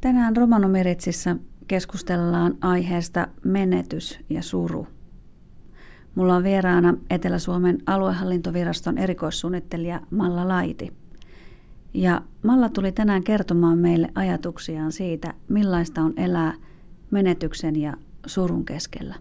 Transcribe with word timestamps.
Tänään 0.00 0.36
Romanomeritsissä 0.36 1.36
keskustellaan 1.68 2.54
aiheesta 2.60 3.28
menetys 3.44 4.20
ja 4.30 4.42
suru. 4.42 4.86
Mulla 6.14 6.36
on 6.36 6.44
vieraana 6.44 6.94
Etelä-Suomen 7.10 7.78
aluehallintoviraston 7.86 8.98
erikoissuunnittelija 8.98 10.00
Malla 10.10 10.48
Laiti. 10.48 10.92
Ja 11.94 12.22
Malla 12.44 12.68
tuli 12.68 12.92
tänään 12.92 13.24
kertomaan 13.24 13.78
meille 13.78 14.08
ajatuksiaan 14.14 14.92
siitä, 14.92 15.34
millaista 15.48 16.02
on 16.02 16.12
elää 16.16 16.54
menetyksen 17.10 17.76
ja 17.76 17.94
surun 18.26 18.64
keskellä. 18.64 19.14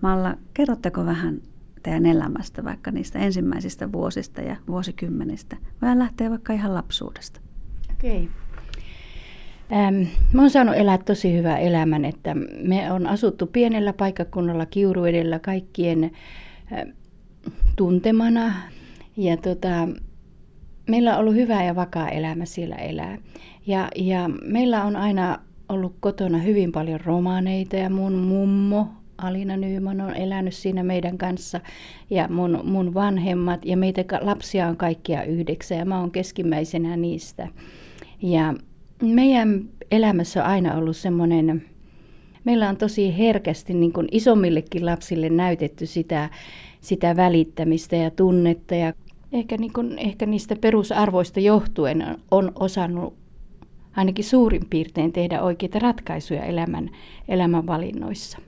Malla, 0.00 0.36
kerrotteko 0.54 1.04
vähän 1.04 1.40
teidän 1.82 2.06
elämästä, 2.06 2.64
vaikka 2.64 2.90
niistä 2.90 3.18
ensimmäisistä 3.18 3.92
vuosista 3.92 4.40
ja 4.40 4.56
vuosikymmenistä, 4.68 5.56
vai 5.82 5.98
lähtee 5.98 6.30
vaikka 6.30 6.52
ihan 6.52 6.74
lapsuudesta? 6.74 7.40
Okei. 7.92 8.22
Okay. 8.22 8.45
Ähm, 9.72 10.02
mä 10.32 10.42
oon 10.42 10.50
saanut 10.50 10.76
elää 10.76 10.98
tosi 10.98 11.32
hyvän 11.32 11.60
elämän, 11.60 12.04
että 12.04 12.34
me 12.62 12.92
on 12.92 13.06
asuttu 13.06 13.46
pienellä 13.46 13.92
paikkakunnalla 13.92 14.66
Kiuruedellä 14.66 15.38
kaikkien 15.38 16.04
äh, 16.72 16.84
tuntemana. 17.76 18.54
Ja 19.16 19.36
tota, 19.36 19.88
meillä 20.88 21.14
on 21.14 21.20
ollut 21.20 21.34
hyvä 21.34 21.64
ja 21.64 21.74
vakaa 21.74 22.08
elämä 22.08 22.44
siellä 22.44 22.76
elää. 22.76 23.18
Ja, 23.66 23.88
ja 23.96 24.30
meillä 24.42 24.84
on 24.84 24.96
aina 24.96 25.38
ollut 25.68 25.96
kotona 26.00 26.38
hyvin 26.38 26.72
paljon 26.72 27.00
romaaneita 27.00 27.76
ja 27.76 27.90
mun 27.90 28.12
mummo 28.12 28.88
Alina 29.18 29.56
Nyyman 29.56 30.00
on 30.00 30.14
elänyt 30.14 30.54
siinä 30.54 30.82
meidän 30.82 31.18
kanssa 31.18 31.60
ja 32.10 32.28
mun, 32.28 32.60
mun 32.64 32.94
vanhemmat 32.94 33.64
ja 33.64 33.76
meitä 33.76 34.04
lapsia 34.20 34.68
on 34.68 34.76
kaikkia 34.76 35.22
yhdeksän 35.22 35.78
ja 35.78 35.84
mä 35.84 36.00
oon 36.00 36.10
keskimmäisenä 36.10 36.96
niistä. 36.96 37.48
Ja 38.22 38.54
meidän 39.02 39.68
elämässä 39.90 40.44
on 40.44 40.50
aina 40.50 40.74
ollut 40.74 40.96
semmoinen, 40.96 41.64
meillä 42.44 42.68
on 42.68 42.76
tosi 42.76 43.18
herkästi 43.18 43.74
niin 43.74 43.92
kuin 43.92 44.08
isommillekin 44.12 44.86
lapsille 44.86 45.28
näytetty 45.28 45.86
sitä, 45.86 46.30
sitä 46.80 47.16
välittämistä 47.16 47.96
ja 47.96 48.10
tunnetta 48.10 48.74
ja 48.74 48.92
ehkä, 49.32 49.56
niin 49.56 49.72
kuin, 49.72 49.98
ehkä 49.98 50.26
niistä 50.26 50.56
perusarvoista 50.56 51.40
johtuen 51.40 52.16
on 52.30 52.52
osannut 52.54 53.14
ainakin 53.96 54.24
suurin 54.24 54.66
piirtein 54.70 55.12
tehdä 55.12 55.42
oikeita 55.42 55.78
ratkaisuja 55.78 56.44
elämän, 56.44 56.90
elämän 57.28 57.66
valinnoissa. 57.66 58.38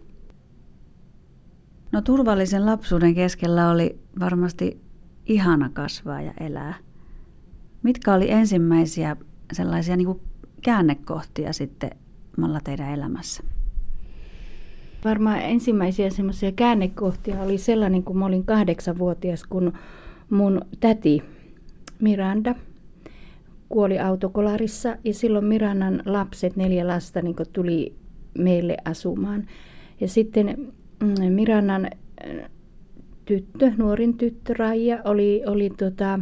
No 1.92 2.02
turvallisen 2.02 2.66
lapsuuden 2.66 3.14
keskellä 3.14 3.70
oli 3.70 3.98
varmasti 4.20 4.80
ihana 5.26 5.70
kasvaa 5.72 6.22
ja 6.22 6.32
elää. 6.40 6.74
Mitkä 7.82 8.14
oli 8.14 8.30
ensimmäisiä 8.30 9.16
sellaisia 9.52 9.96
niin 9.96 10.06
kuin 10.06 10.20
käännekohtia 10.62 11.52
sitten 11.52 11.90
Malla 12.36 12.60
teidän 12.64 12.94
elämässä? 12.94 13.42
Varmaan 15.04 15.40
ensimmäisiä 15.40 16.10
semmoisia 16.10 16.52
käännekohtia 16.52 17.40
oli 17.42 17.58
sellainen, 17.58 18.02
kun 18.02 18.18
mä 18.18 18.26
olin 18.26 18.44
kahdeksanvuotias, 18.44 19.44
kun 19.44 19.72
mun 20.30 20.60
täti 20.80 21.22
Miranda 22.00 22.54
kuoli 23.68 23.98
autokolarissa 23.98 24.96
ja 25.04 25.14
silloin 25.14 25.44
Mirannan 25.44 26.02
lapset, 26.06 26.56
neljä 26.56 26.86
lasta, 26.86 27.22
niin 27.22 27.36
tuli 27.52 27.94
meille 28.38 28.76
asumaan. 28.84 29.46
Ja 30.00 30.08
sitten 30.08 30.72
mm, 31.02 31.32
Mirannan 31.32 31.90
tyttö, 33.24 33.72
nuorin 33.76 34.18
tyttö 34.18 34.54
Raija, 34.54 34.98
oli, 35.04 35.42
oli 35.46 35.70
tota, 35.70 36.20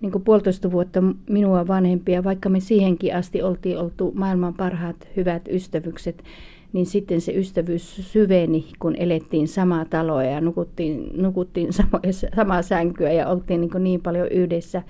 niin 0.00 0.12
kuin 0.12 0.24
puolitoista 0.24 0.70
vuotta 0.72 1.02
minua 1.28 1.68
vanhempia, 1.68 2.24
vaikka 2.24 2.48
me 2.48 2.60
siihenkin 2.60 3.16
asti 3.16 3.42
oltiin 3.42 3.78
oltu 3.78 4.12
maailman 4.14 4.54
parhaat 4.54 5.08
hyvät 5.16 5.42
ystävykset, 5.50 6.24
niin 6.72 6.86
sitten 6.86 7.20
se 7.20 7.32
ystävyys 7.32 7.96
syveni, 8.12 8.64
kun 8.78 8.96
elettiin 8.96 9.48
samaa 9.48 9.84
taloa 9.84 10.24
ja 10.24 10.40
nukuttiin, 10.40 11.22
nukuttiin 11.22 11.72
samo, 11.78 12.00
samaa 12.36 12.62
sänkyä 12.62 13.12
ja 13.12 13.28
oltiin 13.28 13.60
niin, 13.60 13.70
niin 13.78 14.02
paljon 14.02 14.28
yhdessä. 14.28 14.82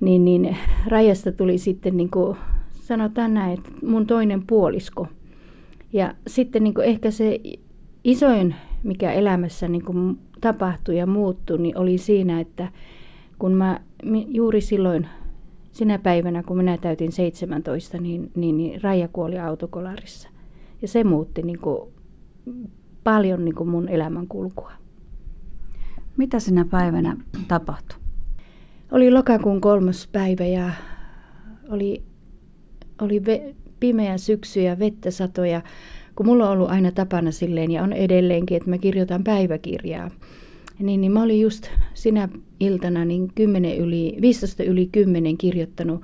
Niin, 0.00 0.24
niin 0.24 0.56
Rajasta 0.86 1.32
tuli 1.32 1.58
sitten, 1.58 1.96
niin 1.96 2.10
kuin 2.10 2.36
sanotaan 2.72 3.34
näin, 3.34 3.58
että 3.58 3.70
mun 3.86 4.06
toinen 4.06 4.42
puolisko. 4.46 5.06
Ja 5.92 6.14
sitten 6.26 6.64
niin 6.64 6.80
ehkä 6.82 7.10
se 7.10 7.40
isoin, 8.04 8.54
mikä 8.82 9.12
elämässä 9.12 9.68
niin 9.68 10.18
tapahtui 10.40 10.98
ja 10.98 11.06
muuttui, 11.06 11.58
niin 11.58 11.78
oli 11.78 11.98
siinä, 11.98 12.40
että 12.40 12.68
kun 13.38 13.52
mä 13.52 13.80
juuri 14.28 14.60
silloin 14.60 15.06
sinä 15.72 15.98
päivänä, 15.98 16.42
kun 16.42 16.56
minä 16.56 16.78
täytin 16.78 17.12
17, 17.12 17.98
niin, 17.98 18.30
niin, 18.34 18.56
niin 18.56 18.82
Raija 18.82 19.08
kuoli 19.08 19.38
autokolarissa. 19.38 20.28
Ja 20.82 20.88
se 20.88 21.04
muutti 21.04 21.42
niin 21.42 21.58
kuin, 21.58 21.90
paljon 23.04 23.44
niin 23.44 23.54
kuin 23.54 23.68
mun 23.68 23.88
elämän 23.88 24.26
kulkua. 24.26 24.72
Mitä 26.16 26.40
sinä 26.40 26.64
päivänä 26.70 27.16
tapahtui? 27.48 27.98
Oli 28.92 29.10
lokakuun 29.10 29.60
kolmas 29.60 30.08
päivä 30.12 30.44
ja 30.44 30.70
oli, 31.68 32.02
oli 33.00 33.24
ve, 33.24 33.54
pimeä 33.80 34.18
syksy 34.18 34.60
ja 34.60 34.78
vettä 34.78 35.10
satoja. 35.10 35.62
Kun 36.16 36.26
mulla 36.26 36.46
on 36.46 36.52
ollut 36.52 36.70
aina 36.70 36.92
tapana 36.92 37.30
silleen 37.30 37.70
ja 37.70 37.82
on 37.82 37.92
edelleenkin, 37.92 38.56
että 38.56 38.70
mä 38.70 38.78
kirjoitan 38.78 39.24
päiväkirjaa. 39.24 40.10
Niin, 40.80 41.00
niin 41.00 41.12
mä 41.12 41.22
olin 41.22 41.40
just 41.40 41.66
sinä 41.94 42.28
iltana 42.60 43.04
niin 43.04 43.32
10 43.34 43.78
yli, 43.78 44.16
15 44.20 44.62
yli 44.62 44.88
10 44.92 45.38
kirjoittanut 45.38 46.02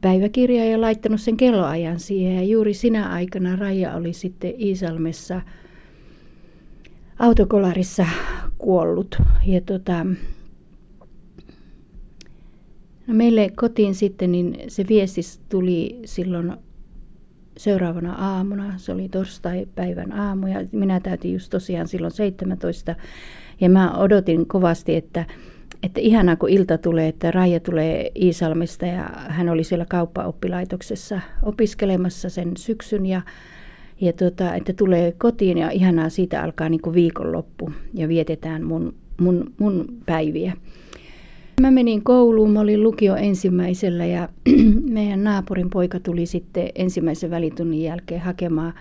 päiväkirjaa 0.00 0.64
ja 0.64 0.80
laittanut 0.80 1.20
sen 1.20 1.36
kelloajan 1.36 2.00
siihen. 2.00 2.34
Ja 2.34 2.42
juuri 2.42 2.74
sinä 2.74 3.08
aikana 3.08 3.56
Raija 3.56 3.94
oli 3.94 4.12
sitten 4.12 4.54
Iisalmessa 4.60 5.42
autokolarissa 7.18 8.06
kuollut. 8.58 9.16
Ja 9.46 9.60
tota, 9.60 10.06
no 13.06 13.14
meille 13.14 13.50
kotiin 13.56 13.94
sitten 13.94 14.32
niin 14.32 14.56
se 14.68 14.84
viesti 14.88 15.20
tuli 15.48 16.00
silloin 16.04 16.52
seuraavana 17.58 18.14
aamuna. 18.14 18.74
Se 18.76 18.92
oli 18.92 19.08
torstai-päivän 19.08 20.12
aamu 20.12 20.46
ja 20.46 20.64
minä 20.72 21.00
täytin 21.00 21.32
just 21.32 21.50
tosiaan 21.50 21.88
silloin 21.88 22.10
17 22.10 22.94
ja 23.60 23.70
mä 23.70 23.98
odotin 23.98 24.46
kovasti, 24.46 24.96
että, 24.96 25.26
että 25.82 26.00
ihanaa 26.00 26.36
kun 26.36 26.48
ilta 26.48 26.78
tulee, 26.78 27.08
että 27.08 27.30
Raija 27.30 27.60
tulee 27.60 28.10
Iisalmista 28.14 28.86
ja 28.86 29.10
hän 29.28 29.48
oli 29.48 29.64
siellä 29.64 29.86
kauppaoppilaitoksessa 29.88 31.20
opiskelemassa 31.42 32.28
sen 32.28 32.56
syksyn 32.56 33.06
ja, 33.06 33.22
ja 34.00 34.12
tota, 34.12 34.54
että 34.54 34.72
tulee 34.72 35.12
kotiin 35.12 35.58
ja 35.58 35.70
ihanaa 35.70 36.08
siitä 36.08 36.42
alkaa 36.42 36.68
niin 36.68 36.82
kuin 36.82 36.94
viikonloppu 36.94 37.72
ja 37.94 38.08
vietetään 38.08 38.62
mun, 38.62 38.94
mun, 39.20 39.52
mun 39.58 39.84
päiviä. 40.06 40.52
Mä 41.60 41.70
menin 41.70 42.04
kouluun, 42.04 42.50
mä 42.50 42.60
olin 42.60 42.82
lukio 42.82 43.16
ensimmäisellä 43.16 44.06
ja 44.06 44.28
meidän 44.90 45.24
naapurin 45.24 45.70
poika 45.70 46.00
tuli 46.00 46.26
sitten 46.26 46.68
ensimmäisen 46.74 47.30
välitunnin 47.30 47.82
jälkeen 47.82 48.20
hakemaan 48.20 48.72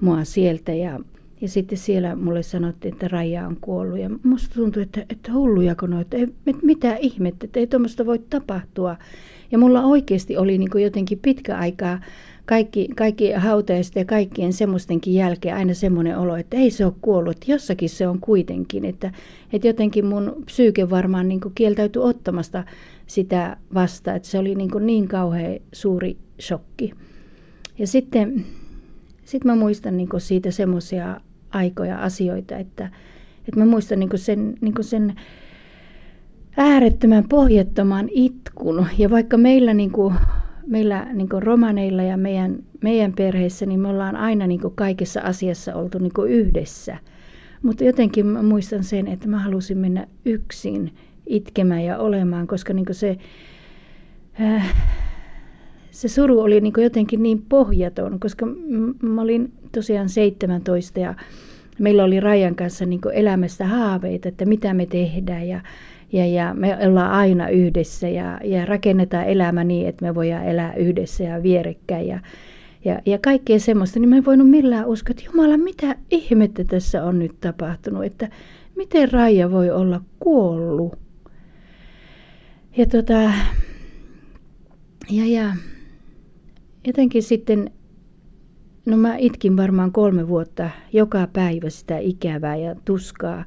mua 0.00 0.24
sieltä 0.24 0.74
ja 0.74 1.00
ja 1.40 1.48
sitten 1.48 1.78
siellä 1.78 2.16
mulle 2.16 2.42
sanottiin, 2.42 2.94
että 2.94 3.08
Raija 3.08 3.46
on 3.46 3.56
kuollut. 3.60 3.98
Ja 3.98 4.10
musta 4.22 4.54
tuntui, 4.54 4.82
että, 4.82 5.04
että 5.10 5.32
hullujako 5.32 5.86
no, 5.86 6.00
että, 6.00 6.16
että 6.46 6.66
mitä 6.66 6.96
ihmettä, 6.96 7.44
että 7.44 7.60
ei 7.60 7.66
tuommoista 7.66 8.06
voi 8.06 8.18
tapahtua. 8.18 8.96
Ja 9.50 9.58
mulla 9.58 9.82
oikeasti 9.82 10.36
oli 10.36 10.58
niin 10.58 10.82
jotenkin 10.82 11.18
pitkä 11.18 11.58
aikaa 11.58 12.00
kaikki, 12.46 12.88
kaikki 12.96 13.32
hautajasta 13.32 13.98
ja 13.98 14.04
kaikkien 14.04 14.52
semmoistenkin 14.52 15.14
jälkeen 15.14 15.56
aina 15.56 15.74
semmoinen 15.74 16.18
olo, 16.18 16.36
että 16.36 16.56
ei 16.56 16.70
se 16.70 16.84
ole 16.84 16.94
kuollut, 17.00 17.48
jossakin 17.48 17.88
se 17.88 18.08
on 18.08 18.20
kuitenkin. 18.20 18.84
Että, 18.84 19.12
että 19.52 19.66
jotenkin 19.66 20.06
mun 20.06 20.42
psyyke 20.44 20.90
varmaan 20.90 21.28
niin 21.28 21.40
kieltäytyi 21.54 22.02
ottamasta 22.02 22.64
sitä 23.06 23.56
vasta, 23.74 24.14
että 24.14 24.28
se 24.28 24.38
oli 24.38 24.54
niin, 24.54 24.70
niin 24.80 25.08
kauhean 25.08 25.58
suuri 25.72 26.16
shokki. 26.40 26.92
Ja 27.78 27.86
sitten 27.86 28.44
sit 29.24 29.44
mä 29.44 29.56
muistan 29.56 29.96
niin 29.96 30.08
siitä 30.18 30.50
semmoisia 30.50 31.20
aikoja 31.50 31.98
asioita, 31.98 32.56
että, 32.56 32.90
että 33.48 33.60
mä 33.60 33.66
muistan 33.66 33.98
niin 33.98 34.10
sen, 34.14 34.54
niin 34.60 34.74
sen 34.80 35.14
äärettömän 36.56 37.28
pohjattoman 37.28 38.08
itkun. 38.10 38.86
Ja 38.98 39.10
vaikka 39.10 39.36
meillä, 39.36 39.74
niin 39.74 39.90
kuin, 39.90 40.14
meillä 40.66 41.06
niin 41.14 41.28
romaneilla 41.38 42.02
ja 42.02 42.16
meidän, 42.16 42.58
meidän 42.82 43.12
perheessä, 43.12 43.66
niin 43.66 43.80
me 43.80 43.88
ollaan 43.88 44.16
aina 44.16 44.46
niin 44.46 44.60
kaikessa 44.74 45.20
asiassa 45.20 45.74
oltu 45.74 45.98
niin 45.98 46.12
yhdessä. 46.28 46.96
Mutta 47.62 47.84
jotenkin 47.84 48.26
mä 48.26 48.42
muistan 48.42 48.84
sen, 48.84 49.06
että 49.06 49.28
mä 49.28 49.38
halusin 49.38 49.78
mennä 49.78 50.06
yksin 50.24 50.92
itkemään 51.26 51.84
ja 51.84 51.98
olemaan, 51.98 52.46
koska 52.46 52.72
niin 52.72 52.86
se, 52.92 53.16
äh, 54.40 54.74
se 55.90 56.08
suru 56.08 56.40
oli 56.40 56.60
niin 56.60 56.72
jotenkin 56.78 57.22
niin 57.22 57.42
pohjaton, 57.48 58.20
koska 58.20 58.46
mä 59.02 59.22
olin 59.22 59.52
tosiaan 59.72 60.08
17 60.08 61.00
ja 61.00 61.14
meillä 61.78 62.04
oli 62.04 62.20
Rajan 62.20 62.54
kanssa 62.54 62.86
niin 62.86 63.00
elämästä 63.12 63.66
haaveita, 63.66 64.28
että 64.28 64.44
mitä 64.44 64.74
me 64.74 64.86
tehdään 64.86 65.48
ja, 65.48 65.60
ja, 66.12 66.26
ja 66.26 66.54
me 66.54 66.78
ollaan 66.88 67.10
aina 67.10 67.48
yhdessä 67.48 68.08
ja, 68.08 68.40
ja 68.44 68.66
rakennetaan 68.66 69.26
elämä 69.26 69.64
niin, 69.64 69.88
että 69.88 70.04
me 70.04 70.14
voidaan 70.14 70.46
elää 70.46 70.74
yhdessä 70.74 71.24
ja 71.24 71.42
vierekkäin. 71.42 72.08
Ja, 72.08 72.20
ja, 72.84 73.00
ja 73.06 73.18
kaikkea 73.18 73.58
semmoista, 73.58 74.00
niin 74.00 74.08
mä 74.08 74.16
en 74.16 74.24
voinut 74.24 74.50
millään 74.50 74.86
uskoa, 74.86 75.10
että 75.10 75.22
Jumala, 75.24 75.56
mitä 75.56 75.96
ihmettä 76.10 76.64
tässä 76.64 77.04
on 77.04 77.18
nyt 77.18 77.40
tapahtunut, 77.40 78.04
että 78.04 78.28
miten 78.76 79.12
Raija 79.12 79.50
voi 79.50 79.70
olla 79.70 80.00
kuollut. 80.18 80.98
Ja 82.76 82.86
tota, 82.86 83.32
ja, 85.10 85.26
ja 85.26 85.56
jotenkin 86.86 87.22
sitten, 87.22 87.70
no 88.86 88.96
mä 88.96 89.16
itkin 89.16 89.56
varmaan 89.56 89.92
kolme 89.92 90.28
vuotta 90.28 90.70
joka 90.92 91.28
päivä 91.32 91.70
sitä 91.70 91.98
ikävää 91.98 92.56
ja 92.56 92.74
tuskaa. 92.84 93.44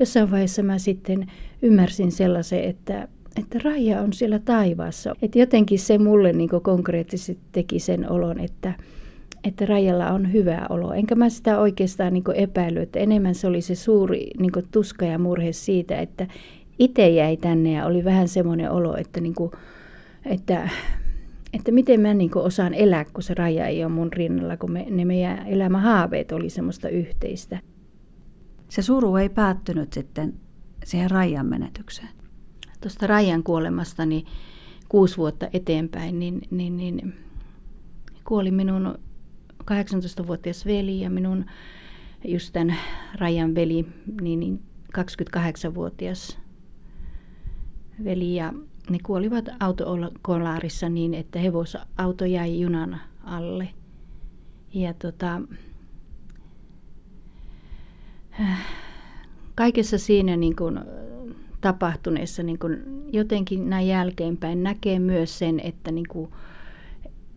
Jossain 0.00 0.30
vaiheessa 0.30 0.62
mä 0.62 0.78
sitten 0.78 1.26
ymmärsin 1.62 2.12
sellaisen, 2.12 2.64
että, 2.64 3.08
että 3.36 3.58
Raija 3.64 4.00
on 4.00 4.12
siellä 4.12 4.38
taivaassa. 4.38 5.14
Että 5.22 5.38
jotenkin 5.38 5.78
se 5.78 5.98
mulle 5.98 6.32
niin 6.32 6.50
konkreettisesti 6.62 7.42
teki 7.52 7.78
sen 7.78 8.10
olon, 8.10 8.40
että, 8.40 8.72
että 9.44 9.66
Rajalla 9.66 10.10
on 10.10 10.32
hyvä 10.32 10.66
olo. 10.68 10.92
Enkä 10.92 11.14
mä 11.14 11.28
sitä 11.28 11.60
oikeastaan 11.60 12.12
niin 12.12 12.24
epäily, 12.34 12.80
että 12.80 12.98
enemmän 12.98 13.34
se 13.34 13.46
oli 13.46 13.60
se 13.60 13.74
suuri 13.74 14.30
niin 14.38 14.52
tuska 14.70 15.04
ja 15.04 15.18
murhe 15.18 15.52
siitä, 15.52 15.98
että 15.98 16.26
itse 16.78 17.08
jäi 17.08 17.36
tänne 17.36 17.72
ja 17.72 17.86
oli 17.86 18.04
vähän 18.04 18.28
semmoinen 18.28 18.70
olo, 18.70 18.96
että, 18.96 19.20
niin 19.20 19.34
kuin, 19.34 19.50
että, 20.26 20.68
että 21.52 21.72
miten 21.72 22.00
mä 22.00 22.14
niin 22.14 22.30
osaan 22.34 22.74
elää, 22.74 23.04
kun 23.04 23.22
se 23.22 23.34
raja 23.34 23.66
ei 23.66 23.84
ole 23.84 23.92
mun 23.92 24.12
rinnalla, 24.12 24.56
kun 24.56 24.72
me, 24.72 24.86
ne 24.90 25.04
meidän 25.04 25.46
elämähaaveet 25.46 26.32
oli 26.32 26.50
semmoista 26.50 26.88
yhteistä. 26.88 27.58
Se 28.74 28.82
suru 28.82 29.16
ei 29.16 29.28
päättynyt 29.28 29.92
sitten 29.92 30.34
siihen 30.84 31.10
rajan 31.10 31.46
menetykseen. 31.46 32.08
Tuosta 32.80 33.06
rajan 33.06 33.42
kuolemasta 33.42 34.06
niin 34.06 34.26
kuusi 34.88 35.16
vuotta 35.16 35.48
eteenpäin, 35.52 36.18
niin, 36.18 36.42
niin, 36.50 36.76
niin 36.76 37.14
kuoli 38.24 38.50
minun 38.50 38.98
18-vuotias 39.62 40.66
veli 40.66 41.00
ja 41.00 41.10
minun 41.10 41.44
just 42.24 42.52
tämän 42.52 42.76
rajan 43.14 43.54
veli, 43.54 43.86
niin, 44.20 44.40
niin 44.40 44.62
28-vuotias 44.98 46.38
veli 48.04 48.34
ja 48.34 48.52
ne 48.90 48.98
kuolivat 49.02 49.48
autokolaarissa 49.60 50.88
niin, 50.88 51.14
että 51.14 51.38
hevosauto 51.38 52.24
jäi 52.24 52.60
junan 52.60 53.00
alle. 53.24 53.68
Ja 54.74 54.94
tota, 54.94 55.40
kaikessa 59.54 59.98
siinä 59.98 60.36
niin 60.36 60.56
kuin 60.56 60.80
tapahtuneessa 61.60 62.42
niin 62.42 62.58
kuin 62.58 62.82
jotenkin 63.12 63.70
näin 63.70 63.88
jälkeenpäin 63.88 64.62
näkee 64.62 64.98
myös 64.98 65.38
sen, 65.38 65.60
että 65.60 65.90
niin 65.90 66.08
kuin 66.08 66.30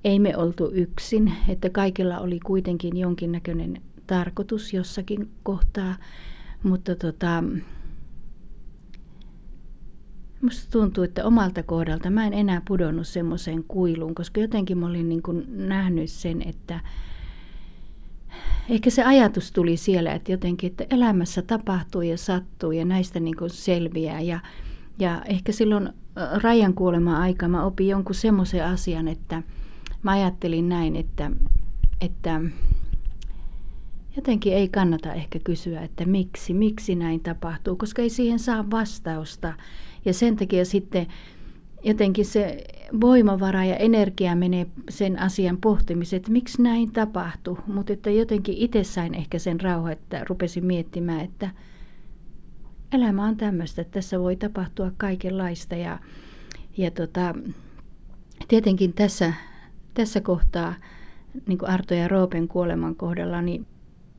ei 0.04 0.20
me 0.20 0.38
oltu 0.38 0.72
yksin, 0.74 1.34
että 1.48 1.70
kaikilla 1.70 2.20
oli 2.20 2.40
kuitenkin 2.40 2.98
jonkinnäköinen 2.98 3.82
tarkoitus 4.08 4.74
jossakin 4.74 5.30
kohtaa, 5.44 5.96
mutta 6.64 6.96
tota, 6.96 7.44
Musta 10.42 10.72
tuntuu, 10.72 11.04
että 11.04 11.26
omalta 11.26 11.64
kohdalta 11.64 12.10
mä 12.10 12.28
en 12.28 12.34
enää 12.34 12.62
pudonnut 12.68 13.08
semmoiseen 13.08 13.64
kuiluun, 13.68 14.16
koska 14.16 14.42
jotenkin 14.42 14.78
mä 14.78 14.86
olin 14.86 15.10
niin 15.10 15.22
kuin 15.24 15.68
nähnyt 15.68 16.10
sen, 16.10 16.42
että 16.42 16.80
ehkä 18.70 18.90
se 18.90 19.04
ajatus 19.04 19.52
tuli 19.52 19.78
siellä, 19.78 20.14
että 20.14 20.32
jotenkin, 20.32 20.72
että 20.72 20.86
elämässä 20.90 21.42
tapahtuu 21.42 22.02
ja 22.02 22.18
sattuu 22.18 22.72
ja 22.72 22.86
näistä 22.86 23.20
niin 23.20 23.38
kuin 23.38 23.50
selviää. 23.50 24.22
Ja, 24.22 24.40
ja 25.00 25.22
ehkä 25.26 25.52
silloin 25.52 25.90
Rajan 26.44 26.74
kuolema 26.74 27.20
aika 27.20 27.48
mä 27.48 27.66
opin 27.66 27.88
jonkun 27.88 28.16
semmoisen 28.16 28.66
asian, 28.66 29.08
että 29.08 29.44
mä 30.04 30.12
ajattelin 30.12 30.70
näin, 30.70 30.96
että, 30.96 31.32
että 32.02 32.42
jotenkin 34.16 34.54
ei 34.54 34.70
kannata 34.70 35.14
ehkä 35.14 35.40
kysyä, 35.44 35.82
että 35.82 36.06
miksi, 36.06 36.54
miksi 36.54 36.96
näin 36.96 37.20
tapahtuu, 37.20 37.76
koska 37.76 38.02
ei 38.02 38.10
siihen 38.10 38.40
saa 38.40 38.72
vastausta. 38.72 39.54
Ja 40.06 40.14
sen 40.14 40.36
takia 40.36 40.66
sitten 40.66 41.08
jotenkin 41.84 42.26
se 42.26 42.64
voimavara 43.02 43.66
ja 43.66 43.76
energia 43.76 44.36
menee 44.36 44.68
sen 44.90 45.20
asian 45.20 45.58
pohtimiseen, 45.58 46.18
että 46.18 46.32
miksi 46.32 46.62
näin 46.62 46.92
tapahtui. 46.92 47.58
Mutta 47.68 47.94
että 47.94 48.10
jotenkin 48.10 48.58
itse 48.58 48.84
sain 48.84 49.14
ehkä 49.16 49.40
sen 49.40 49.62
rauha, 49.62 49.92
että 49.92 50.26
rupesin 50.30 50.66
miettimään, 50.66 51.22
että 51.22 51.50
elämä 52.94 53.26
on 53.26 53.38
tämmöistä, 53.38 53.82
että 53.82 53.92
tässä 53.92 54.20
voi 54.20 54.36
tapahtua 54.36 54.92
kaikenlaista. 54.98 55.76
Ja, 55.76 56.00
ja 56.78 56.92
tota, 56.92 57.36
tietenkin 58.48 58.94
tässä, 58.94 59.34
tässä 59.94 60.22
kohtaa, 60.22 60.74
niin 61.48 61.58
kuin 61.58 61.70
Arto 61.70 61.94
ja 61.94 62.08
Roopen 62.08 62.48
kuoleman 62.48 62.96
kohdalla, 62.96 63.42
niin 63.42 63.66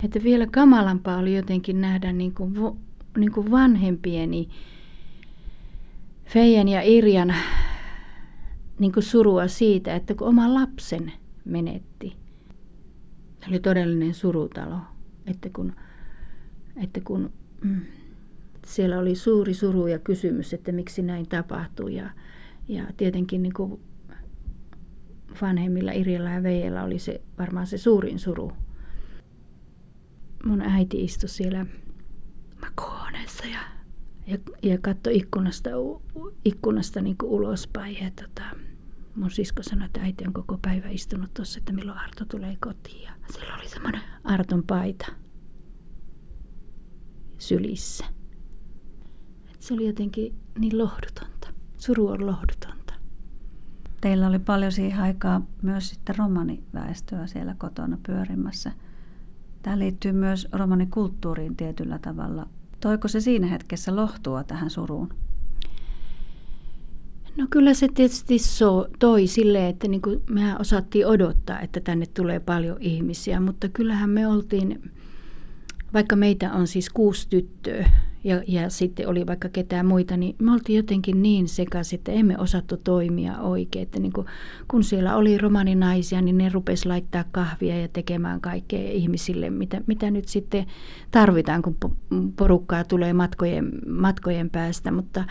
että 0.05 0.22
vielä 0.22 0.46
kamalampaa 0.46 1.19
oli 1.19 1.37
jotenkin 1.37 1.81
nähdä 1.81 2.12
niin 2.12 2.34
kuin, 2.34 2.55
niin 3.16 3.32
kuin 3.32 3.50
vanhempieni, 3.50 4.49
Feijan 6.29 6.69
ja 6.69 6.83
Irjan 6.83 7.35
niin 8.79 8.93
kuin 8.93 9.03
surua 9.03 9.49
siitä, 9.49 9.97
että 9.97 10.15
kun 10.15 10.29
oma 10.29 10.55
lapsen 10.55 11.13
menetti. 11.45 12.17
Se 13.41 13.49
oli 13.49 13.61
todellinen 13.61 14.15
surutalo, 14.15 14.79
että 15.27 15.51
kun, 15.53 15.73
että 16.83 17.01
kun 17.01 17.33
mm, 17.65 17.81
siellä 18.67 18.99
oli 18.99 19.15
suuri 19.15 19.55
suru 19.55 19.87
ja 19.87 19.99
kysymys, 19.99 20.55
että 20.55 20.73
miksi 20.73 21.03
näin 21.03 21.29
tapahtui. 21.29 21.95
Ja, 21.95 22.11
ja 22.69 22.85
tietenkin 22.97 23.43
niin 23.43 23.55
kuin 23.55 23.81
vanhemmilla 25.43 25.93
Irjalla 25.93 26.31
ja 26.31 26.43
Veijalla 26.43 26.83
oli 26.83 26.99
se 26.99 27.21
varmaan 27.39 27.67
se 27.67 27.79
suurin 27.79 28.19
suru. 28.19 28.53
Mun 30.45 30.63
äiti 30.63 31.05
istui 31.05 31.29
siellä 31.29 31.67
makuuhuoneessa 32.63 33.47
ja 33.47 33.78
ja, 34.29 34.39
ja 34.63 34.79
katsoi 34.79 35.17
ikkunasta, 35.17 35.71
ikkunasta 36.45 37.01
niin 37.01 37.17
kuin 37.19 37.31
ulospäin. 37.31 37.97
Ja 38.05 38.11
tota, 38.11 38.43
mun 39.15 39.31
sisko 39.31 39.63
sanoi, 39.63 39.87
että 39.87 40.01
äiti 40.01 40.25
on 40.27 40.33
koko 40.33 40.59
päivä 40.63 40.89
istunut 40.89 41.35
tuossa, 41.35 41.59
että 41.59 41.73
milloin 41.73 41.99
Arto 41.99 42.25
tulee 42.25 42.57
kotiin. 42.61 43.03
Ja 43.03 43.13
sillä 43.33 43.55
oli 43.55 43.69
semmoinen 43.69 44.01
Arton 44.25 44.63
paita 44.63 45.07
sylissä. 47.39 48.05
Et 49.55 49.63
se 49.63 49.75
oli 49.75 49.87
jotenkin 49.87 50.35
niin 50.59 50.79
lohdutonta. 50.79 51.49
Suru 51.77 52.09
on 52.09 52.27
lohdutonta. 52.27 52.95
Teillä 54.01 54.27
oli 54.27 54.39
paljon 54.39 54.73
siihen 54.73 55.01
aikaa 55.01 55.47
myös 55.63 55.89
sitten 55.89 56.17
romaniväestöä 56.19 57.27
siellä 57.27 57.55
kotona 57.59 57.99
pyörimässä. 58.07 58.73
Tämä 59.63 59.79
liittyy 59.79 60.13
myös 60.13 60.49
romanikulttuuriin 60.53 61.56
tietyllä 61.56 61.99
tavalla. 61.99 62.49
Toiko 62.81 63.08
se 63.08 63.20
siinä 63.20 63.47
hetkessä 63.47 63.97
lohtua 63.97 64.44
tähän 64.44 64.70
suruun? 64.70 65.08
No 67.37 67.47
kyllä 67.51 67.75
se 67.75 67.89
tietysti 67.94 68.39
so, 68.39 68.89
toi 68.99 69.27
sille, 69.27 69.69
että 69.69 69.89
niin 69.89 70.03
kuin 70.03 70.23
mehän 70.31 70.61
osattiin 70.61 71.06
odottaa, 71.06 71.61
että 71.61 71.81
tänne 71.81 72.06
tulee 72.06 72.41
paljon 72.41 72.77
ihmisiä, 72.81 73.41
mutta 73.41 73.69
kyllähän 73.69 74.11
me 74.11 74.27
oltiin, 74.27 74.93
vaikka 75.95 76.17
meitä 76.17 76.53
on 76.53 76.67
siis 76.67 76.91
kuusi 76.91 77.27
tyttöä 77.31 77.91
ja, 78.25 78.43
ja 78.47 78.71
sitten 78.71 79.09
oli 79.09 79.27
vaikka 79.27 79.49
ketään 79.49 79.87
muita, 79.87 80.17
niin 80.17 80.37
me 80.39 80.53
oltiin 80.53 80.77
jotenkin 80.77 81.23
niin 81.23 81.49
sekaisin, 81.49 81.99
että 81.99 82.13
emme 82.13 82.39
osattu 82.39 82.77
toimia 82.77 83.39
oikein. 83.39 83.83
Että 83.83 84.01
niin 84.01 84.13
kuin, 84.13 84.27
kun 84.69 84.85
siellä 84.85 85.17
oli 85.17 85.39
romaninaisia, 85.39 86.21
niin 86.21 86.39
ne 86.39 86.49
rupesi 86.49 86.89
laittaa 86.89 87.25
kahvia 87.33 87.81
ja 87.81 87.89
tekemään 87.89 88.41
kaikkea 88.41 88.91
ihmisille, 88.93 89.51
mitä, 89.51 89.81
mitä 89.87 90.11
nyt 90.11 90.29
sitten 90.29 90.67
tarvitaan, 91.11 91.63
kun 91.63 91.77
porukkaa 92.37 92.85
tulee 92.85 93.13
matkojen, 93.13 93.73
matkojen 93.87 94.51
päästä. 94.51 94.91
Mutta 94.91 95.25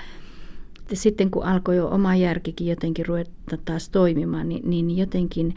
sitten 0.93 1.31
kun 1.31 1.43
alkoi 1.43 1.75
jo 1.75 1.87
oma 1.87 2.15
järkikin 2.15 2.67
jotenkin 2.67 3.05
ruveta 3.05 3.57
taas 3.65 3.89
toimimaan, 3.89 4.49
niin, 4.49 4.69
niin 4.69 4.97
jotenkin 4.97 5.55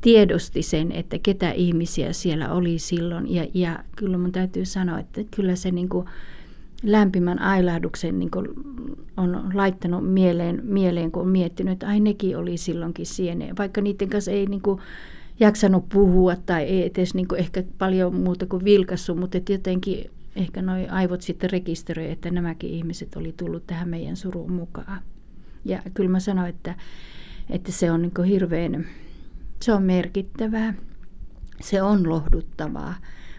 tiedosti 0.00 0.62
sen, 0.62 0.92
että 0.92 1.18
ketä 1.18 1.50
ihmisiä 1.50 2.12
siellä 2.12 2.52
oli 2.52 2.78
silloin. 2.78 3.34
Ja, 3.34 3.46
ja 3.54 3.84
kyllä 3.96 4.18
mun 4.18 4.32
täytyy 4.32 4.64
sanoa, 4.64 4.98
että 4.98 5.20
kyllä 5.36 5.56
se 5.56 5.70
niin 5.70 5.88
kuin, 5.88 6.06
lämpimän 6.82 7.38
ailahduksen 7.38 8.18
niin 8.18 8.30
on 9.16 9.50
laittanut 9.54 10.12
mieleen, 10.12 10.60
mieleen, 10.64 11.12
kun 11.12 11.22
on 11.22 11.28
miettinyt, 11.28 11.72
että 11.72 11.88
ai 11.88 12.00
nekin 12.00 12.36
oli 12.36 12.56
silloinkin 12.56 13.06
sieneen. 13.06 13.56
Vaikka 13.56 13.80
niiden 13.80 14.08
kanssa 14.08 14.30
ei 14.30 14.46
niin 14.46 14.62
kuin, 14.62 14.80
jaksanut 15.40 15.88
puhua 15.88 16.36
tai 16.36 16.62
ei 16.62 16.86
edes 16.86 17.14
niin 17.14 17.28
kuin, 17.28 17.40
ehkä 17.40 17.62
paljon 17.78 18.14
muuta 18.14 18.46
kuin 18.46 18.64
vilkassu, 18.64 19.14
mutta 19.14 19.38
jotenkin 19.48 20.10
ehkä 20.36 20.62
noi 20.62 20.86
aivot 20.88 21.22
sitten 21.22 21.50
rekisteröi, 21.50 22.10
että 22.10 22.30
nämäkin 22.30 22.70
ihmiset 22.70 23.16
oli 23.16 23.34
tullut 23.36 23.66
tähän 23.66 23.88
meidän 23.88 24.16
suruun 24.16 24.52
mukaan. 24.52 25.00
Ja 25.64 25.82
kyllä 25.94 26.10
mä 26.10 26.20
sanoin, 26.20 26.48
että, 26.48 26.74
että 27.50 27.72
se 27.72 27.90
on 27.90 28.02
niin 28.02 28.24
hirveän, 28.28 28.86
se 29.62 29.72
on 29.72 29.82
merkittävää, 29.82 30.74
se 31.60 31.82
on 31.82 32.08
lohduttavaa, 32.08 32.94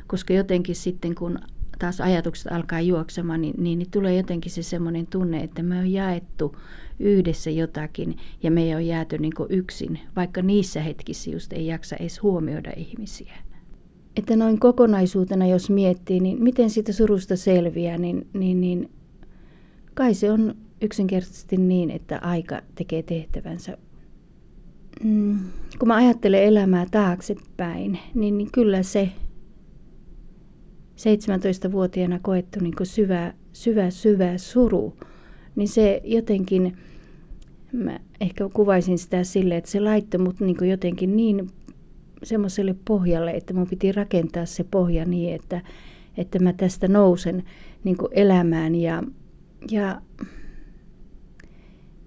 koska 0.08 0.34
jotenkin 0.34 0.76
sitten 0.76 1.16
kun 1.16 1.40
taas 1.80 2.02
ajatukset 2.02 2.52
alkaa 2.52 2.82
juoksemaan, 2.82 3.42
niin, 3.42 3.56
niin, 3.58 3.80
niin 3.80 3.92
tulee 3.92 4.16
jotenkin 4.16 4.52
se 4.52 4.64
semmoinen 4.64 5.08
tunne, 5.08 5.40
että 5.40 5.64
me 5.64 5.80
on 5.80 5.92
jaettu 5.92 6.56
yhdessä 7.00 7.50
jotakin 7.50 8.18
ja 8.44 8.52
me 8.52 8.64
ei 8.64 8.76
ole 8.76 8.84
jääty 8.84 9.18
niin 9.18 9.34
yksin, 9.50 10.00
vaikka 10.16 10.42
niissä 10.42 10.82
hetkissä 10.82 11.32
just 11.32 11.54
ei 11.54 11.68
jaksa 11.68 11.96
edes 11.96 12.24
huomioida 12.24 12.72
ihmisiä. 12.76 13.34
Että 14.16 14.36
noin 14.36 14.60
kokonaisuutena, 14.60 15.48
jos 15.48 15.70
miettii, 15.70 16.20
niin 16.20 16.44
miten 16.44 16.70
siitä 16.70 16.94
surusta 16.94 17.36
selviää, 17.36 17.98
niin, 17.98 18.28
niin, 18.34 18.62
niin 18.62 18.92
kai 19.94 20.14
se 20.14 20.32
on 20.32 20.56
yksinkertaisesti 20.82 21.58
niin, 21.58 21.92
että 21.92 22.20
aika 22.22 22.62
tekee 22.76 23.04
tehtävänsä. 23.04 23.78
Mm, 25.04 25.40
kun 25.80 25.88
mä 25.88 25.96
ajattelen 25.96 26.44
elämää 26.44 26.86
taaksepäin, 26.92 28.00
niin, 28.14 28.38
niin 28.38 28.52
kyllä 28.52 28.84
se 28.84 29.10
17-vuotiaana 31.00 32.20
koettu 32.22 32.60
niin 32.60 32.74
syvä, 32.84 33.34
syvä, 33.54 33.90
syvä 33.90 34.38
suru, 34.38 34.98
niin 35.56 35.68
se 35.68 36.02
jotenkin, 36.04 36.78
mä 37.72 38.00
ehkä 38.22 38.50
kuvaisin 38.54 38.98
sitä 38.98 39.24
sille, 39.24 39.58
että 39.58 39.72
se 39.72 39.80
laittoi 39.80 40.22
mut 40.22 40.40
niin 40.40 40.70
jotenkin 40.70 41.16
niin 41.16 41.48
semmoiselle 42.24 42.76
pohjalle, 42.86 43.32
että 43.32 43.54
mun 43.54 43.68
piti 43.68 43.92
rakentaa 43.92 44.46
se 44.46 44.64
pohja 44.64 45.06
niin, 45.06 45.36
että, 45.36 45.62
että 46.18 46.40
mä 46.40 46.54
tästä 46.54 46.88
nousen 46.88 47.44
niin 47.84 47.98
elämään 48.12 48.76
ja, 48.76 49.04
ja 49.72 50.02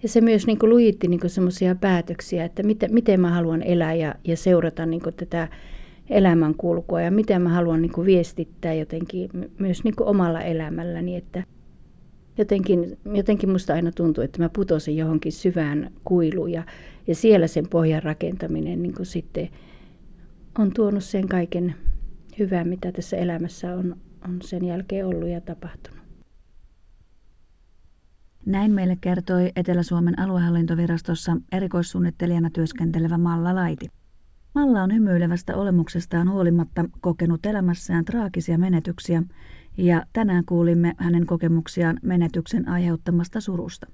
ja 0.02 0.08
se 0.08 0.20
myös 0.20 0.46
niin 0.46 0.58
lujitti 0.62 1.08
niin 1.08 1.20
semmoisia 1.26 1.74
päätöksiä, 1.74 2.44
että 2.44 2.62
miten, 2.62 2.94
miten 2.94 3.20
mä 3.20 3.30
haluan 3.30 3.62
elää 3.62 3.94
ja, 3.94 4.14
ja 4.24 4.36
seurata 4.36 4.86
niin 4.86 5.02
tätä 5.16 5.48
elämänkulkua 6.10 7.02
ja 7.02 7.10
miten 7.10 7.42
mä 7.42 7.48
haluan 7.48 7.82
niin 7.82 8.06
viestittää 8.06 8.74
jotenkin 8.74 9.30
myös 9.58 9.84
niin 9.84 9.94
omalla 10.00 10.40
elämälläni. 10.40 11.16
Että 11.16 11.44
jotenkin, 12.38 12.98
jotenkin 13.14 13.50
musta 13.50 13.74
aina 13.74 13.92
tuntuu, 13.92 14.24
että 14.24 14.42
mä 14.42 14.48
putosin 14.48 14.96
johonkin 14.96 15.32
syvään 15.32 15.90
kuiluun 16.04 16.52
ja, 16.52 16.62
ja 17.06 17.14
siellä 17.14 17.46
sen 17.46 17.68
pohjan 17.68 18.02
rakentaminen 18.02 18.82
niin 18.82 18.94
sitten 19.02 19.48
on 20.58 20.72
tuonut 20.72 21.04
sen 21.04 21.28
kaiken 21.28 21.74
hyvää, 22.38 22.64
mitä 22.64 22.92
tässä 22.92 23.16
elämässä 23.16 23.74
on, 23.74 23.96
on 24.24 24.38
sen 24.42 24.64
jälkeen 24.64 25.06
ollut 25.06 25.28
ja 25.28 25.40
tapahtunut. 25.40 26.01
Näin 28.46 28.72
meille 28.72 28.96
kertoi 29.00 29.52
Etelä-Suomen 29.56 30.18
aluehallintovirastossa 30.18 31.36
erikoissuunnittelijana 31.52 32.50
työskentelevä 32.50 33.18
Malla 33.18 33.54
Laiti. 33.54 33.88
Malla 34.54 34.82
on 34.82 34.94
hymyilevästä 34.94 35.56
olemuksestaan 35.56 36.30
huolimatta 36.30 36.84
kokenut 37.00 37.46
elämässään 37.46 38.04
traagisia 38.04 38.58
menetyksiä 38.58 39.22
ja 39.76 40.02
tänään 40.12 40.44
kuulimme 40.44 40.94
hänen 40.98 41.26
kokemuksiaan 41.26 41.98
menetyksen 42.02 42.68
aiheuttamasta 42.68 43.40
surusta. 43.40 43.86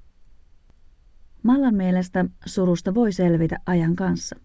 Mallan 1.43 1.75
mielestä 1.75 2.25
surusta 2.47 2.95
voi 2.95 3.13
selvitä 3.13 3.57
ajan 3.67 3.97
kanssa. 3.97 4.37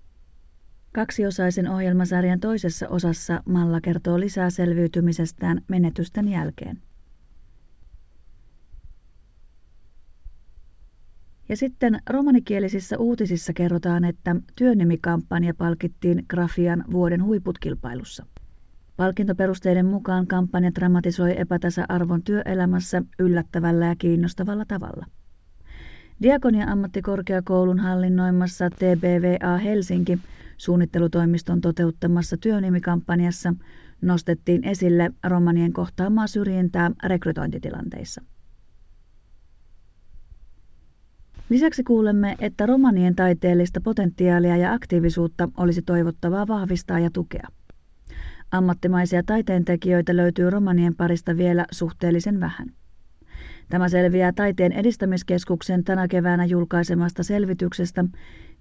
Kaksiosaisen 0.92 1.70
ohjelmasarjan 1.70 2.40
toisessa 2.40 2.88
osassa 2.90 3.44
Malla 3.46 3.82
kertoo 3.82 4.20
lisää 4.20 4.50
selviytymisestään 4.50 5.62
menetysten 5.68 6.28
jälkeen. 6.28 6.82
Ja 11.54 11.58
sitten 11.58 12.00
romanikielisissä 12.10 12.98
uutisissa 12.98 13.54
kerrotaan, 13.54 14.04
että 14.04 14.36
työnimikampanja 14.56 15.54
palkittiin 15.54 16.26
Grafian 16.30 16.84
vuoden 16.92 17.24
huiputkilpailussa. 17.24 18.26
Palkintoperusteiden 18.98 19.86
mukaan 19.86 20.28
kampanja 20.28 20.72
dramatisoi 20.76 21.40
epätasa-arvon 21.42 22.24
työelämässä 22.24 23.02
yllättävällä 23.20 23.86
ja 23.86 23.96
kiinnostavalla 23.96 24.66
tavalla. 24.68 25.06
Diakonia 26.22 26.68
ammattikorkeakoulun 26.68 27.80
hallinnoimassa 27.80 28.70
TBVA 28.70 29.58
Helsinki 29.58 30.20
suunnittelutoimiston 30.58 31.62
toteuttamassa 31.62 32.38
työnimikampanjassa 32.38 33.54
nostettiin 34.02 34.64
esille 34.64 35.12
romanien 35.24 35.74
kohtaamaa 35.74 36.28
syrjintää 36.28 36.92
rekrytointitilanteissa. 37.04 38.22
Lisäksi 41.50 41.84
kuulemme, 41.84 42.36
että 42.40 42.66
romanien 42.66 43.16
taiteellista 43.16 43.82
potentiaalia 43.82 44.58
ja 44.58 44.74
aktiivisuutta 44.74 45.50
olisi 45.58 45.82
toivottavaa 45.82 46.48
vahvistaa 46.48 47.00
ja 47.00 47.10
tukea. 47.14 47.48
Ammattimaisia 48.52 49.24
taiteentekijöitä 49.24 50.16
löytyy 50.16 50.50
romanien 50.50 50.96
parista 50.96 51.38
vielä 51.38 51.66
suhteellisen 51.72 52.40
vähän. 52.40 52.68
Tämä 53.70 53.90
selviää 53.90 54.32
Taiteen 54.32 54.72
edistämiskeskuksen 54.72 55.84
tänä 55.84 56.08
keväänä 56.08 56.46
julkaisemasta 56.46 57.24
selvityksestä 57.24 58.06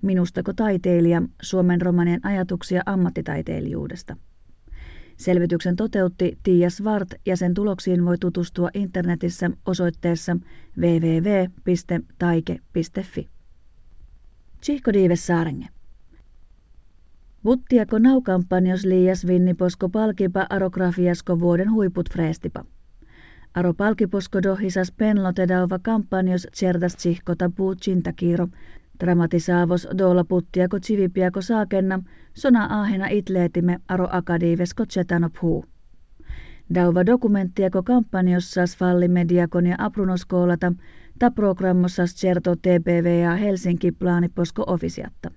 Minustako 0.03 0.53
taiteilija 0.53 1.23
Suomen 1.43 1.83
romanien 1.83 2.27
ajatuksia 2.27 2.83
ammattitaiteilijuudesta. 2.87 4.17
Selvityksen 5.17 5.77
toteutti 5.77 6.39
Tiia 6.43 6.71
Svart 6.71 7.09
ja 7.27 7.37
sen 7.37 7.55
tuloksiin 7.55 8.05
voi 8.05 8.19
tutustua 8.19 8.69
internetissä 8.75 9.51
osoitteessa 9.67 10.37
www.taike.fi. 10.79 11.69
Tsihko 14.61 14.93
Diives 14.93 15.27
Saarenge. 15.27 15.67
Vuttiako 17.45 17.99
naukampanjos 17.99 18.85
liias 18.85 19.27
vinniposko 19.27 19.89
palkipa 19.89 20.47
arografiasko 20.51 21.41
vuoden 21.41 21.73
huiput 21.73 22.11
freestipa. 22.11 22.65
Aro 23.55 23.75
palkiposko 23.75 24.43
dohisas 24.43 24.93
penlotedauva 24.93 25.79
kampanjos 25.79 26.47
cerdas 26.55 26.97
tsihko 26.97 27.35
tabu 27.35 27.75
chintakiiro 27.75 28.49
Dramatisaavos 29.03 29.89
dolla 29.99 30.25
puttiako 30.25 30.79
civipiako 30.81 31.43
saakenna, 31.43 32.01
sona 32.35 32.81
ahena 32.81 33.09
itleetimme 33.09 33.79
aro 33.89 34.09
akadiivesko 34.11 34.87
tsetanop 34.87 35.35
huu. 35.43 35.65
Dauva 36.75 37.07
dokumenttiako 37.07 37.83
kampanjossas 37.83 38.77
fallimme 38.77 39.25
diakonia 39.29 39.77
aprunoskoolata, 39.79 40.73
ta 41.19 41.31
programmossas 41.31 42.15
certo 42.15 42.57
TPVA 42.57 43.35
Helsinki 43.37 43.93
plaaniposko 43.93 44.65
ofisiatta. 44.67 45.31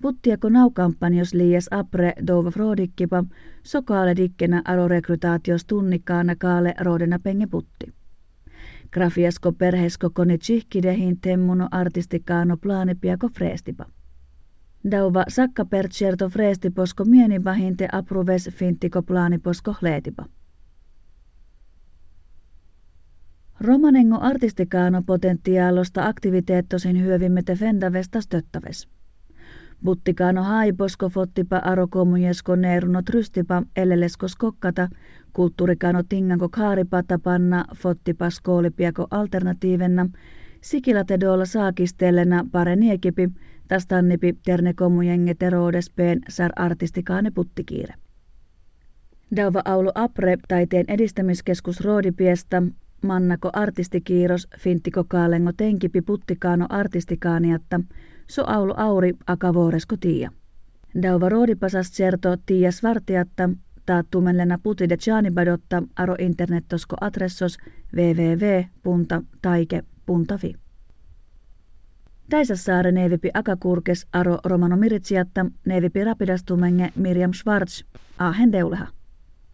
Puttiako 0.00 0.48
naukampanjos 0.48 1.34
liias 1.34 1.68
apre 1.70 2.12
douva 2.26 2.50
frodikkipa, 2.50 3.24
sokaale 3.62 4.16
dikkenä 4.16 4.62
aro 4.64 4.88
rekrutaatios 4.88 5.64
tunnikkaana 5.64 6.34
kaale 6.36 6.74
roodena 6.80 7.18
penge 7.18 7.46
putti. 7.46 8.01
Grafiasko 8.92 9.52
perhesko 9.52 10.10
koni 10.10 10.38
tsihkidehin 10.38 11.20
temmuno 11.20 11.68
artistikaano 11.70 12.56
plaanipiako 12.56 13.28
freestipa. 13.28 13.86
Dauva 14.90 15.24
sakka 15.28 15.64
per 15.64 15.88
certo 15.88 16.28
freestiposko 16.28 17.04
mienivahinte 17.04 17.88
apruves 17.92 18.50
fintiko 18.52 19.02
plaaniposko 19.02 19.74
hleetipa. 19.82 20.26
Romanengo 23.60 24.18
artistikaano 24.20 25.02
potentiaalosta 25.06 26.06
aktiviteettosin 26.06 27.02
hyövimme 27.02 27.42
fendavesta 27.58 28.20
stöttäves. 28.20 28.88
Buttikaano 29.84 30.42
haiposko 30.42 31.08
fottipa 31.08 31.56
arokomujesko 31.56 32.56
neeruno 32.56 33.02
trystipa 33.02 33.62
ellelesko 33.76 34.28
skokkata, 34.28 34.88
kulttuurikano 35.32 36.02
tinganko 36.08 36.48
kaaripata 36.48 37.18
panna 37.18 37.64
fottipa 37.76 38.30
skoolipiako 38.30 39.06
alternatiivenna, 39.10 40.06
sikilatedolla 40.60 41.44
saakistellena 41.44 42.44
pare 42.52 42.76
niekipi, 42.76 43.30
tastannipi 43.68 44.38
terne 44.44 44.74
komujenge 44.74 45.34
teroodespeen 45.34 46.20
sar 46.28 46.50
artistikaane 46.56 47.30
puttikiire. 47.30 47.94
Dauva 49.36 49.62
Aulu 49.64 49.90
Apre, 49.94 50.36
taiteen 50.48 50.84
edistämiskeskus 50.88 51.80
Roodipiesta, 51.80 52.62
Mannako 53.02 53.50
artistikiiros, 53.52 54.48
Finttiko 54.58 55.04
Kaalengo 55.04 55.52
Tenkipi 55.52 56.02
Puttikaano 56.02 56.66
artistikaaniatta, 56.68 57.80
so 58.28 58.44
Aulu 58.46 58.74
Auri 58.76 59.14
Akavoresko 59.26 59.96
Tiia. 59.96 60.30
Dauva 61.02 61.28
roodipasas 61.28 61.90
certo 61.90 62.36
Tiia 62.46 62.72
Svartiatta, 62.72 63.48
taattumenlena 63.86 64.58
putide 64.62 64.96
badotta 65.34 65.82
aro 65.96 66.16
internettosko 66.18 66.96
adressos 67.00 67.58
www.taike.fi. 67.96 68.62
Täisäsaare 72.30 72.92
neivipi 72.92 73.30
akakurkes 73.34 74.06
aro 74.12 74.38
romano 74.44 74.76
miritsiatta 74.76 75.46
neivipi 75.66 76.04
rapidastumenge 76.04 76.92
Miriam 76.96 77.32
Schwarz, 77.32 77.82
ahen 78.18 78.52
deuleha. 78.52 78.86